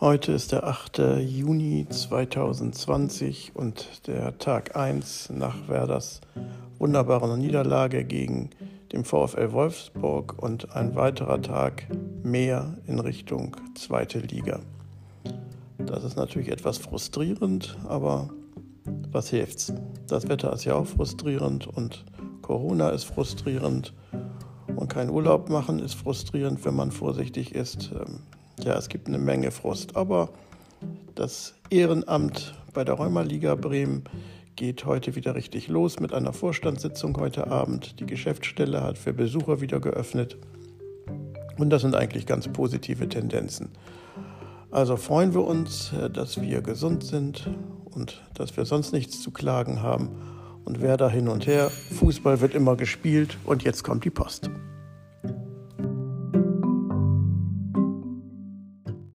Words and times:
Heute 0.00 0.32
ist 0.32 0.52
der 0.52 0.66
8. 0.66 1.18
Juni 1.18 1.86
2020 1.86 3.52
und 3.54 4.06
der 4.06 4.38
Tag 4.38 4.74
1 4.74 5.28
nach 5.28 5.68
Werders 5.68 6.22
wunderbarer 6.78 7.36
Niederlage 7.36 8.04
gegen 8.04 8.48
den 8.92 9.04
VfL 9.04 9.52
Wolfsburg 9.52 10.42
und 10.42 10.74
ein 10.74 10.94
weiterer 10.94 11.42
Tag 11.42 11.86
mehr 12.22 12.78
in 12.86 12.98
Richtung 12.98 13.58
zweite 13.74 14.20
Liga. 14.20 14.60
Das 15.76 16.02
ist 16.02 16.16
natürlich 16.16 16.48
etwas 16.48 16.78
frustrierend, 16.78 17.76
aber 17.86 18.30
was 19.12 19.28
hilft's? 19.28 19.74
Das 20.06 20.30
Wetter 20.30 20.50
ist 20.54 20.64
ja 20.64 20.76
auch 20.76 20.86
frustrierend 20.86 21.66
und 21.66 22.06
Corona 22.40 22.88
ist 22.88 23.04
frustrierend 23.04 23.92
und 24.76 24.88
kein 24.88 25.10
Urlaub 25.10 25.50
machen 25.50 25.78
ist 25.78 25.92
frustrierend, 25.92 26.64
wenn 26.64 26.74
man 26.74 26.90
vorsichtig 26.90 27.54
ist. 27.54 27.92
Ja, 28.64 28.76
es 28.76 28.88
gibt 28.88 29.08
eine 29.08 29.18
Menge 29.18 29.50
Frust, 29.50 29.96
aber 29.96 30.28
das 31.14 31.54
Ehrenamt 31.70 32.54
bei 32.74 32.84
der 32.84 32.94
Rheumaliga 32.94 33.54
Bremen 33.54 34.04
geht 34.54 34.84
heute 34.84 35.14
wieder 35.14 35.34
richtig 35.34 35.68
los 35.68 35.98
mit 35.98 36.12
einer 36.12 36.34
Vorstandssitzung 36.34 37.16
heute 37.16 37.46
Abend. 37.46 37.98
Die 38.00 38.06
Geschäftsstelle 38.06 38.82
hat 38.82 38.98
für 38.98 39.14
Besucher 39.14 39.62
wieder 39.62 39.80
geöffnet. 39.80 40.36
Und 41.56 41.70
das 41.70 41.82
sind 41.82 41.94
eigentlich 41.94 42.26
ganz 42.26 42.48
positive 42.48 43.08
Tendenzen. 43.08 43.70
Also 44.70 44.96
freuen 44.96 45.32
wir 45.32 45.44
uns, 45.44 45.92
äh, 45.92 46.10
dass 46.10 46.40
wir 46.40 46.60
gesund 46.60 47.02
sind 47.02 47.48
und 47.94 48.22
dass 48.34 48.56
wir 48.56 48.66
sonst 48.66 48.92
nichts 48.92 49.22
zu 49.22 49.30
klagen 49.30 49.82
haben. 49.82 50.10
Und 50.64 50.80
wer 50.80 50.96
da 50.96 51.08
hin 51.08 51.28
und 51.28 51.46
her, 51.46 51.70
Fußball 51.70 52.40
wird 52.40 52.54
immer 52.54 52.76
gespielt 52.76 53.38
und 53.44 53.62
jetzt 53.62 53.82
kommt 53.82 54.04
die 54.04 54.10
Post. 54.10 54.50